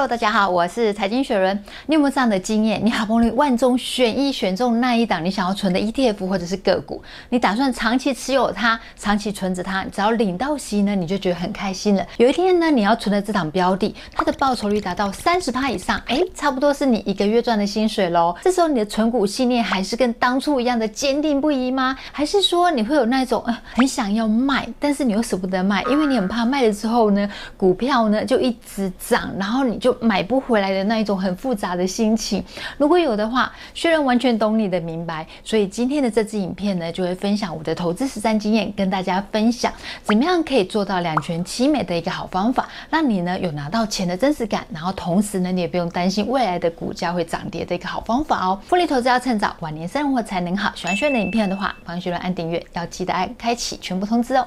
[0.00, 1.60] Hello，大家好，我是财经雪伦。
[1.86, 2.80] 你有没有这样的经验？
[2.84, 12.06] 你好不容易万中选一选中那一档你想要存的 ETF 或者是个股，你打算长期持有它，长期存着它，只要领到息呢，你就觉得很开心了。
[12.16, 18.32] 有一天呢，你要存的这档标的，它的报酬率达到三十趴以上，哎，差不多是你一个月赚的薪水喽。
[18.44, 21.98] 这时候你的存股信念还是跟当初一样的坚定不移吗？
[22.12, 23.44] 还是说你会有那种
[23.74, 32.44] 很想要卖，但是你又舍不得卖，因为你很怕卖了之后呢，股票呢就一直涨，然后你就就买不回来的那一种很复杂的心情，
[32.76, 35.26] 如果有的话，薛伦完全懂你的明白。
[35.42, 48.60] 所以今天的这支影片呢，就会分享我的投资实战经验，跟大家分享怎么样可以做到两全其美的一个好方法，让你呢有拿到钱的真实感，然后同时呢你也不用担心未来的股价会涨跌的一个好方法哦。
[48.66, 50.70] 复利投资要趁早，晚年生活才能好。
[50.74, 54.46] 喜欢薛伦影片的话，帮薛伦按订阅，要记得按开启全部通知哦。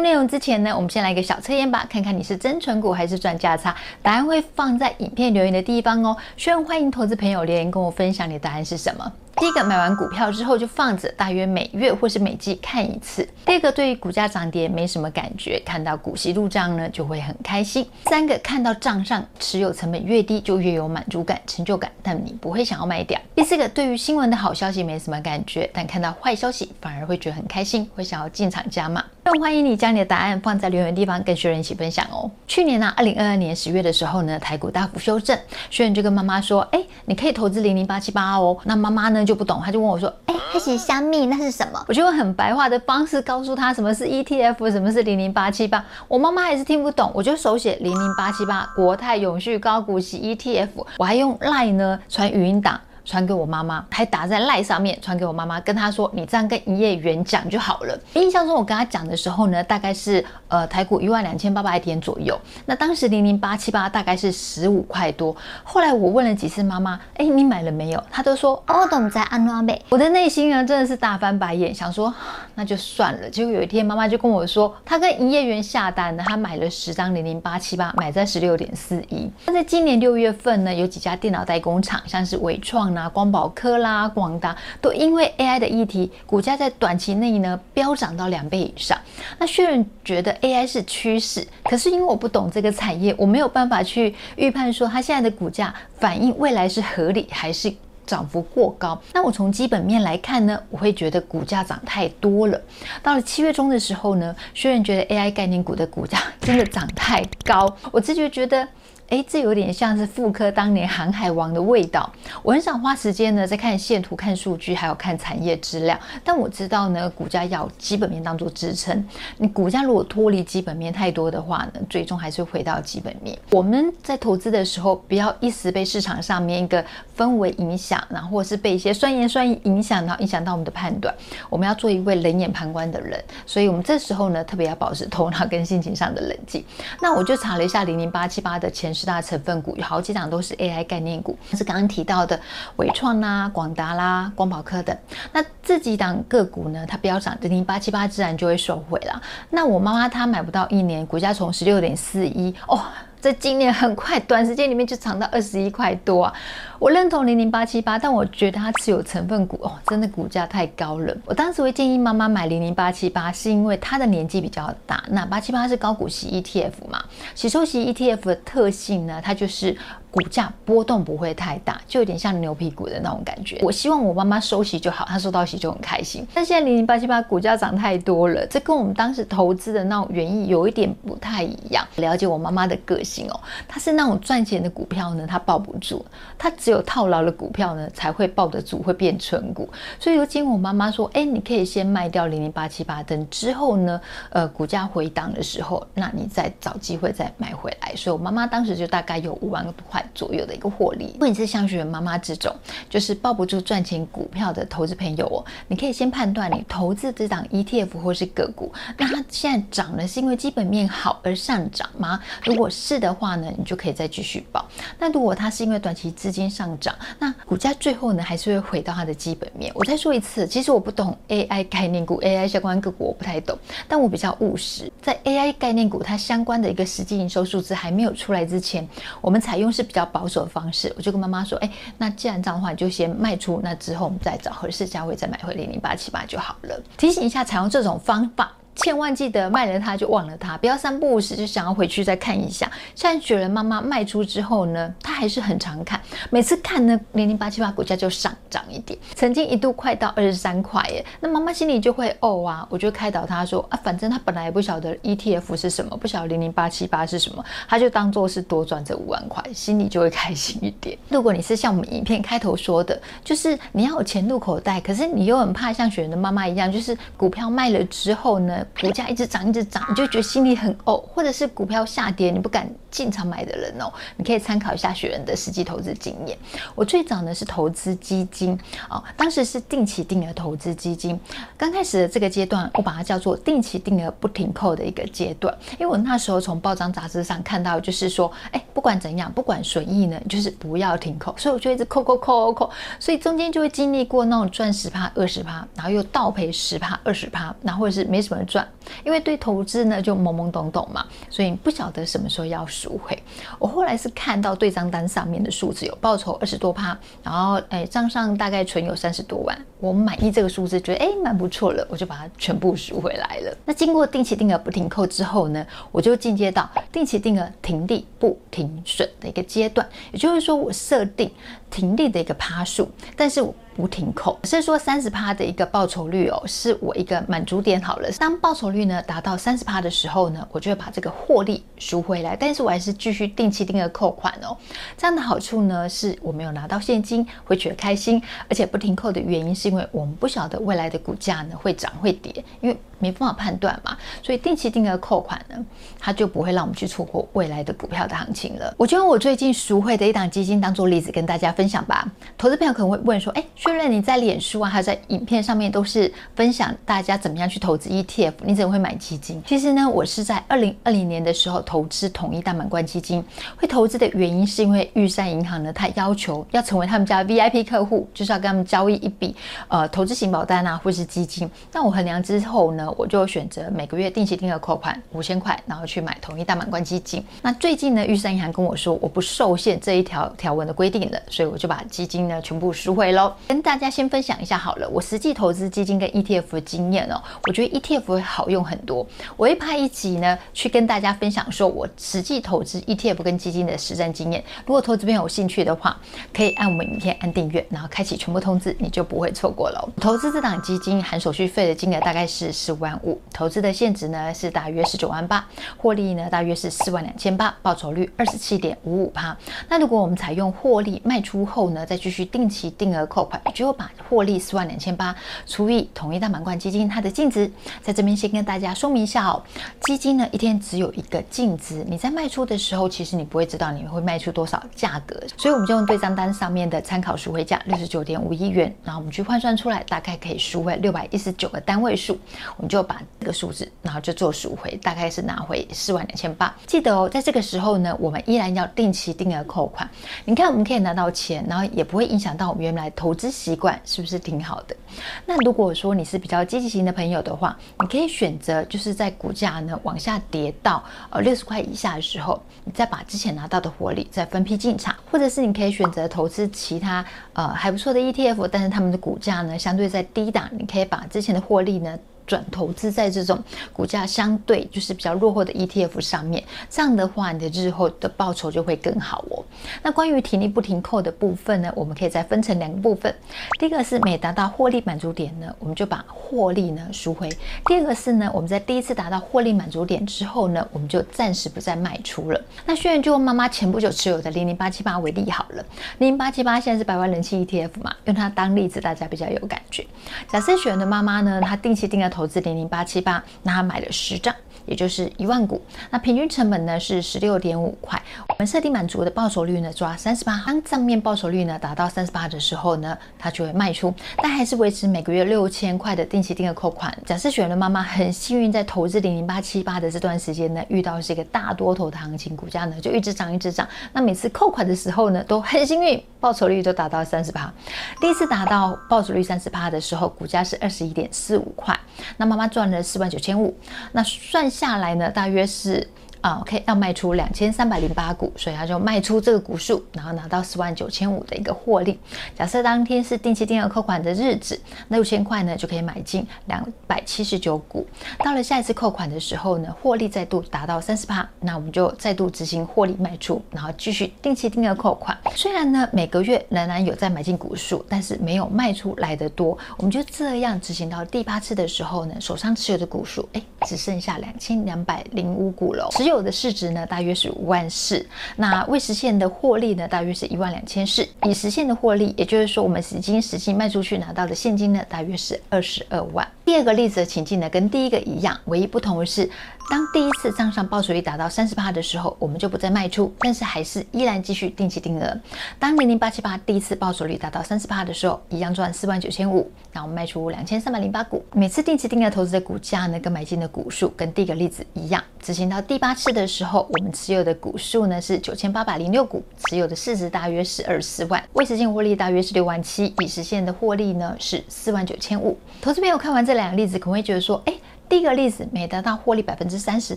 [0.00, 3.74] 内容之前呢，我们先来一个小测验吧，看看你是真存股还是赚价差。
[4.02, 6.16] 答案会放在影片留言的地方哦。
[6.36, 9.12] 希望欢迎投资朋友留言跟我分享你的答案是什么。
[9.40, 13.26] 第一个，买完股票之后就放着，大约每月或是每季看一次。
[13.46, 17.88] 第二个，对于股价涨跌没什么感觉，看到股息入账呢就会很开心。
[18.06, 23.18] 三个，看到账上持有成本越低就越有满足感、成就感，但你不会想要卖掉。
[23.36, 29.04] 第四个，对于新闻的好消息没什么感觉，但看到坏消息反而会觉得很开心，会想要进场加码。
[29.22, 32.28] 更欢迎你将你的答案放在留言地方跟学员一起分享哦。
[32.46, 35.38] 去年呢、啊，二零二二年十月的时候呢，台股大幅修正，
[35.70, 45.84] 学员就跟妈妈说：“哎，你可以投资零零八七八哦。”那妈妈呢就不懂，他就问我说：“哎，他写香蜜那是什么？”我就用很白话的方式告诉他什么是 ETF，什么是零零八七八。
[46.08, 52.80] 我妈妈还是听不懂，我就手写零零八七八国泰永续高股息 ETF，我还用 LINE 呢传语音档。
[53.08, 62.38] 传给我妈妈，还打在赖上面传给我妈妈，跟她说：“你这样跟营业员讲就好了。”印象中我跟她讲的时候呢，大概是呃台股一万两千八百点左右。
[62.66, 65.34] 那当时零零八七八大概是十五块多。
[65.64, 72.12] 后来我问了几次妈妈：“哎，你买了没有？”她都说：“哦，懂在安诺贝。”我的内心呢真的是大翻白眼，想说
[72.56, 73.30] 那就算了。
[73.30, 79.30] 结果有一天妈妈就跟我说，她跟营业员下单了，她买了十张零零八七八，买在十六点四一。
[79.46, 82.88] 那在今年六月份呢，有几家电脑代工厂，像是伟创。
[82.98, 88.98] 啊，光宝科啦、广达都因为 AI 的议题，股价在短期内呢飙涨到两倍以上。
[89.38, 97.72] 那薛仁觉得 AI 是趋势，可是因为我不懂这个产业，我没有办法去预判说它现在的股价反映未来是合理还是
[98.06, 99.00] 涨幅过高。
[99.12, 102.60] 那我从基本面来看呢，我会觉得股价涨太多了。
[103.02, 108.66] 到了七月中的时候呢，雪伦觉得 AI 概念股的股价真的涨太高，我直觉觉得。
[109.08, 112.12] 哎，这有点像是妇科当年航海王的味道。
[112.42, 115.98] 我很少花时间呢在看线图、看数据，还有看产业资料。
[116.22, 119.02] 但我知道呢，股价要基本面当做支撑。
[119.38, 123.38] 你股价如果脱离基本面太多的话呢，最终还是回到基本面。
[123.50, 126.84] 我们在投资的时候，不要一时被市场上面一个
[127.18, 131.12] 氛围影响，然后或是被一些酸言酸语影响到，影响到我们的判断。
[131.50, 133.22] 我们要做一位冷眼旁观的人。
[133.46, 136.64] 所以我们这时候呢，特别要保持头脑跟心情上的冷静。
[137.02, 138.94] 那我就查了一下零零八七八的前。
[138.98, 142.40] 十大成分股有好几档都是 AI 概念股，是刚刚提到的
[142.74, 144.96] 纬创啦、广达啦、光宝科等。
[145.32, 149.22] 那这几档个股呢，它飙涨，零零八七八自然就会受惠了。
[149.50, 152.80] 那我妈妈她买不到一年，股价从十六点四一哦。
[153.20, 156.32] 在今年很快，短时间里面就涨到二十一块多啊！
[156.78, 161.16] 我认同零零八七八，但我觉得它持有成分股哦，真的股价太高了。
[161.26, 165.02] 我当时会建议妈妈买零零八七八，是因为它的年纪比较大。
[165.08, 167.02] 那八七八是高股息 ETF 嘛，
[167.34, 169.76] 息收息 ETF 的特性呢，它就是。
[170.10, 173.58] 股价波动不会太大，就有点像牛皮股的那种感觉。
[173.62, 176.26] 我希望我妈妈收息就好，她收到息就很开心。
[176.32, 181.86] 但现在零零八七八股价涨太多了，这跟我们当时投资的那种原意有一点不太一样。
[181.96, 186.02] 了解我妈妈的个性哦，她是那种赚钱的股票呢，她抱不住；
[186.38, 189.68] 她只有套牢的股票呢，才会抱得住，会变存股。
[190.00, 199.97] 所以如今我妈妈说：“哎，你可以先卖掉零零八七八，等之后呢，呃，股价回档的时候，那你再找机会再买回来。”所以我妈妈当时就大概有五万块。
[200.14, 201.10] 左右的一个获利。
[201.14, 202.54] 如果你是像雪伦妈妈这种，
[202.88, 212.20] 就是抱不住赚钱股票的投资朋友哦，你可以先判断你投资这档 ETF 或是个股，那它现在涨了是因为基本面好而上涨吗？
[212.44, 214.66] 如果是的话呢，你就可以再继续抱。
[214.98, 219.72] 那如果它是因为短期资金上涨，那股价最后呢还是会回到它的基本面。
[219.74, 224.90] 我再说一次，其实我不懂 AI 概念股、AI 相关个股，我不太懂，但我比较务实。
[225.02, 228.86] 在 AI 概念股它相关的一个实际营收数字还没有出来之前，
[229.20, 238.52] 我们采用是比较保守的方式，我就跟妈妈说：“哎，那既然这样的话，你就先卖出，那之后我们再找合适价位再买回零零八七八就好了。”提醒一下，采用这种方法。
[238.78, 242.70] 千万记得卖了它就忘了它，不要三不五时就想要回去再看一下。
[242.94, 251.04] 现在雪人妈妈卖出之后呢，她还是很常看，每次看呢零零八七八股价就上涨一点，曾经一度快到二十三块耶。
[251.18, 260.96] 那妈妈心里就会哦啊，我就开导她说啊，反正她本来也不晓得 ETF 是什么，不晓得零零八七八是什么，她就当做是多赚这五万块，心里就会开心一点。
[261.08, 276.36] 如果你是像我们影片开头说的，就是你要有钱入口袋，可是你又很怕像雪人的妈妈一样，就是股票卖了之后呢，股价一直涨一直涨，你就觉得心里很哦，或者是股票下跌你不敢进场买的人哦，你可以参考一下雪人的实际投资经验。
[276.74, 281.18] 我最早呢是投资基金哦，当时是定期定额投资基金。
[281.56, 298.57] 刚开始的这个阶段，我把它叫做定期定额不停扣的一个阶段，因为我那时候从报章杂志上看到，就是说，哎，不管怎样，不管损益呢，就是不要停扣，所以我就一直扣扣扣扣扣，所以中间就会经历过那种赚十趴、二十趴，然后又倒赔十趴、二十趴，然后或者是没什么赚，
[299.04, 303.16] 因为对投资呢就懵懵懂懂嘛，所以不晓得什么时候要赎回。
[303.58, 313.56] 我后来是看到对账单上面的数字有报酬二十多趴，然后哎账上大概存有三十多万，我满意这个数字，觉得哎蛮不错了，我就把它全部赎回来了。
[313.64, 321.30] 那经过定期定额不停扣之后呢，我就进阶到定期定额停利不停损的一个阶段，也就是说我设定
[321.70, 323.54] 停利的一个趴数，但是我。
[323.78, 328.10] 不停扣，只是说三十趴的一个报酬率哦，是我一个满足点好了。
[328.18, 334.56] 当报酬率呢达到三十趴的时候呢，我就会把这个获利赎回来，但是我还是继续定期定额扣款哦。
[334.96, 345.64] 这样的好处呢，是我没有拿到现金，会觉得开心，而且不停扣的原因是因为我们不晓得未来的股价呢会涨会跌，因为没办法判断嘛，所以定期定额扣款呢，
[346.00, 348.74] 它就不会让我们去错过未来的股票的行情了。
[348.76, 352.04] 我就用我最近赎回的一档基金当做例子跟大家分享吧。
[352.36, 353.44] 投资朋友可能会问说，哎。
[353.68, 359.42] 确认你在脸书啊，还有在影片上面都是分享大家怎么样去投资 ETF，你怎么会买基金？
[359.46, 363.22] 其实呢，我是在二零二零年的时候投资统一大满贯基金。
[363.58, 369.36] 会投资的原因是因为玉山银行呢，它要求要成为他们家 VIP 客户，就是要跟他们交易一笔
[369.68, 371.46] 呃投资型保单啊，或是基金。
[371.70, 377.22] 那我衡量之后呢，我就选择每个月定期定额扣款五千块，然后去买统一大满贯基金。
[377.42, 383.30] 那最近呢，玉山银行跟我说我不受限这一条条文的规定了，所以我就把基金呢全部赎回喽。
[383.62, 389.06] 大家先分享一下好了，我实际投资基金跟 ETF 的经验哦，我觉得 ETF 会好用很多。
[389.36, 394.42] 我会拍一集呢，去跟大家分享说我实际投资 ETF 跟基金的实战经验。
[394.66, 395.98] 如果投资朋友有兴趣的话，
[396.32, 399.88] 可以按我们影片按订阅，然后开启全部通知，你就不会错过了。
[400.00, 405.44] 投资这档基金含手续费的金额大概是十五万五，投资的现值呢是大约十九万八，
[405.76, 409.36] 获利呢大约是四万两千八，报酬率二十七点五五趴。
[409.68, 415.14] 那如果我们采用获利卖出后呢，再继续定期定额扣款，就把获利四万两千八
[415.46, 417.50] 除以统一大满贯基金，它的净值，
[417.82, 419.42] 在这边先跟大家说明一下哦。
[419.80, 432.18] 基金呢，一天只有一个净值，你在卖出的时候，其实你不会知道你会卖出多少价格，所以我们就用对账单上面的参考赎回价六十九点五亿元，然后我们去换算出来，大概可以赎回六百一十九个单位数，
[432.56, 436.54] 我们就把这个数字，然后就做赎回，大概是拿回四万两千八。
[436.66, 439.88] 记得哦，在这个时候呢，我们依然要定期定额扣款。
[440.24, 443.80] 你看，我们可以拿到钱，然后也不会影响到我们原来投资习惯。
[443.84, 444.76] 是不是挺好的？
[445.24, 461.98] 那如果说你是比较积极型的朋友的话，你可以选择就是在股价呢往下跌到呃六十块以下的时候，你再把之前拿到的获利再分批进场，或者是你可以选择投资其他呃还不错的 ETF，但是他们的股价呢相对在低档，你可以把之前的获利呢。
[462.28, 463.42] 转投资在这种
[463.72, 469.42] 股价相对就是比较落后的 ETF 上面，这样的话，你的日后的报酬就会更好哦。
[469.82, 473.12] 那关于停利不停扣的部分呢，我们可以再分成两个部分。
[473.58, 477.28] 第一个是每达到获利满足点呢，我们就把获利呢赎回；
[477.64, 482.40] 第二个是呢，我们在第一次达到获利满足点之后呢，我们就暂时不再卖出了。
[482.66, 485.64] 那轩辕就用妈妈前不久持有的零零八七八为例好了，
[485.98, 489.86] 零零八七八现在是百万人气 ETF 嘛，用它当例子，大家比较有感觉。
[490.30, 494.34] 假设轩辕的妈妈呢，她定期定额投资零零八七八，那他买了十张，
[494.68, 495.60] 也就是一万股，
[495.90, 498.00] 那平均成本呢是十六点五块。
[498.28, 500.40] 我们设定满足的报酬率呢，抓三十八。
[500.46, 506.96] 当账面报酬率呢达到三十八的时候呢，它就会卖出，但还是维持每个月六千块的定期定额扣款。
[507.04, 513.66] 假设雪的妈妈很幸运，在投资零零八七八的这段时间呢，遇到是一个大多头的行情，股价呢就一直涨一直涨。
[513.92, 517.52] 那每次扣款的时候呢，都很幸运，报酬率都达到三十八。
[518.00, 521.78] 第一次达到报酬率三十八的时候，股价是二十一点四五块。
[522.16, 523.56] 那妈妈赚了四万九千五，
[523.92, 525.86] 那算下来呢，大约是
[526.20, 531.98] 啊，OK，要卖出两千三百零八股，所以他就卖出这个股数，然后拿到四万九千五的一个获利。
[532.36, 537.86] 假设当天是定期定额扣款的日子，那六千块呢就可以买进两百七十九股。
[538.18, 545.16] 到了下一次扣款的时候呢，获利再度达到三十趴，那我们就再度执行获利卖出，然后继续定期定额扣款。
[545.36, 549.56] 虽然呢每个月仍然有在买进股数，但是没有卖出来的多。
[549.76, 555.88] 我们就这样执行到第八次的时候呢，手上持有的股数哎只剩下两千两百零五股了。
[556.08, 558.04] 有的市值呢，大约是五万四，
[558.36, 561.06] 那未实现的获利呢，大约是一万两千四。
[561.24, 566.26] 已实现的获利，也就是说我们已经实际卖出去拿到的现金呢，大约是二十二万。
[566.48, 569.28] 第二个例子的情境呢，跟第一个一样，唯一不同的是，
[569.68, 575.14] 当第一次账上报酬率达到三十趴的时候，我们就不再卖出，但是还是依然继续定期定额。
[575.58, 581.22] 当零零八七八第一次报酬率达到三十趴的时候，一样赚四万九千五，那我们卖出两千三百零八股。
[581.34, 585.04] 每次定期定额投资的股价呢，跟买进的股数跟第一个例子一样。
[585.20, 595.38] 执行到第八次的时候，我们持有的股数呢是九千八百零六股，持有的市值大约是二十四万，未实现获利大约是六万七，已实现的获利呢是四万九千五。
[595.60, 597.54] 投资朋友看完这两个例子，可能会觉得说，哎。
[597.88, 599.96] 第一个例子，每达到获利百分之三十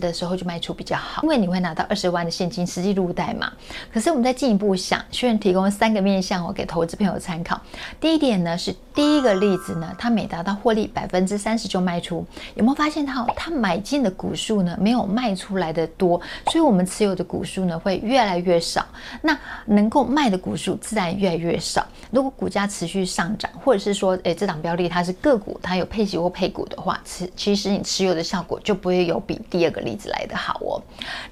[0.00, 3.52] 的时候就卖出比较好，因为你会拿到二十万的现金实际入袋嘛。
[3.92, 7.60] 可是我们再进一步想，学员提供三个面向，我给投资朋友参考。
[8.00, 18.86] 第一点呢是第一个例子呢，它每达到获利百分之三十就卖出，有没有发现它它买进的股数呢没有卖出来的多，所以我们持有的股数呢会越来越少，
[19.20, 21.86] 那能够卖的股数自然越来越少。
[22.10, 30.82] 如果股价持续上涨，或者是说，诶这档标的它是个股，它有配息或配股的话，其其实持有的效果就不会有比第二个例子来得好哦。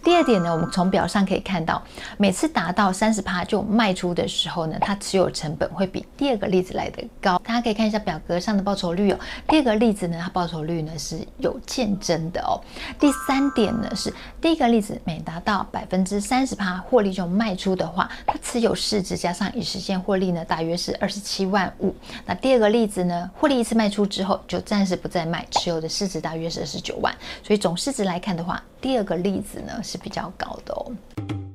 [0.03, 1.83] 第二点呢，我们从表上可以看到，
[2.17, 7.39] 每次达到三十趴就卖出的时候呢，它持有成本会比第二个例子来得高。
[7.45, 9.19] 大家可以看一下表格上的报酬率哦。
[9.49, 12.61] 第二个例子呢，它报酬率呢是有见真的哦。
[12.99, 21.95] 第三点呢是第一个例子，每达到百分之三十趴获利就卖出的话，它持有市值加上已实现获利呢，大约是二十七万五。
[22.25, 31.50] 那第二个例子呢，获利一次卖出之后就暂时不再卖，持有的市值大约约是二十九万，所以总市值来看的话，第二个例子呢是比较高的哦。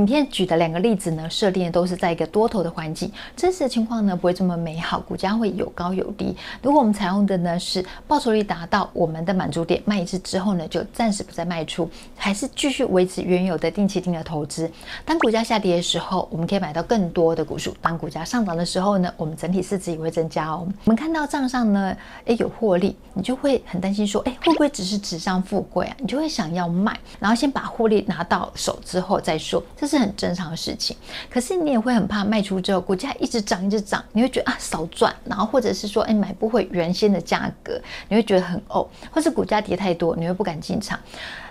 [0.00, 6.34] 影片举的两个例子呢，设定的都是在一个多头的环境，真实的情况呢不会这么美好，股价会有高有低。
[6.62, 14.70] 如果我们采用的呢是报酬率达到我们的满足点，卖一次之后呢就暂时不再卖出，还是继续维持原有的定期定额投资。
[15.04, 20.66] 当股价下跌的时候，我们可以买到更多的股数；当股价上涨的时候呢，我们整体市值也会增加哦。
[20.86, 25.96] 我们看到账上呢，诶有获利，你就会很担心说，诶会不会只是纸上富贵啊？
[25.98, 29.62] 你就会想要卖，然后先把获利拿到手之后再说。
[29.76, 30.96] 这是很正常的事情，
[31.28, 40.96] 可是你也会很怕卖出之后股价一直涨一直涨，你会觉得啊少赚，然后或者是说哎买不回原先的价格，你会觉得很呕，或是股价跌太多，你会不敢进场。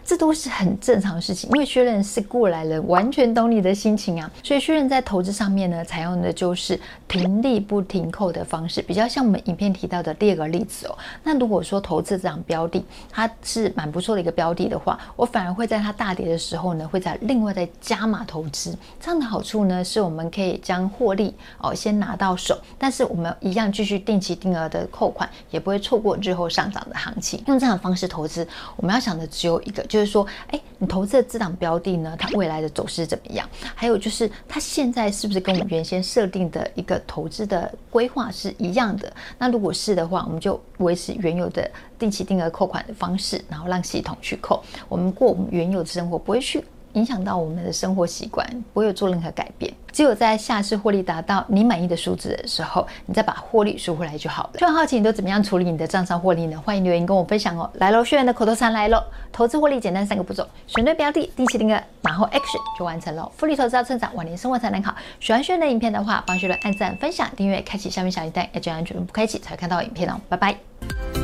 [0.09, 4.31] 这都是很正常的事情，因为薛仁是过来人，完全懂你的心情啊。
[4.43, 10.97] 所以薛仁在投资上面呢，采用的就是停利不停扣的方式，比较像我们影片提到的第二个例子哦。
[11.23, 18.75] 那如果说投资这档标的它是蛮不错的一个标的的话，我反而会在它大跌的时候呢，会在另外再加码投资。
[18.99, 27.43] 这样的好处呢，是我们可以将获利哦先拿到手，但是我们一样继续定期定额的扣款，也不会错过日后上涨的行情。
[27.45, 29.98] 用这样的方式投资，我们要想的只有一个，就。
[29.99, 33.45] 就是说，哎，你投资的资产标的呢，它未来的走势怎么样？
[33.75, 39.11] 还有就是，它现在是不是跟我们原先设定的一个投资的规划是一样的？
[39.37, 46.63] 那如果是的话，我们就维持原有的定期定额扣款的方式，然后让系统去扣，我们过我们原有的生活，不会去。
[46.93, 49.73] 影响到我们的生活习惯，不会有做任何改变。
[49.91, 54.51] 只有在下次获利达到你满意的数字的时候，你再把获利赎回来就好了。
[54.59, 56.61] 就很好奇你都怎么样处理你的账上获利呢？
[56.63, 57.69] 欢迎留言跟我分享哦。
[57.75, 59.03] 来喽，学员的口头禅来喽。
[59.31, 63.29] 投资获利简单三个步骤：选对标的，定期定额，然后 action 就完成了。
[63.35, 64.95] 复利投资要成长，晚年生活才能好。
[65.19, 70.19] 喜欢学员的影片的话，帮学员按赞、分享、订阅，开启下面小铃铛，要记得全部不开启才会看到影片哦。
[70.29, 71.18] 拜拜。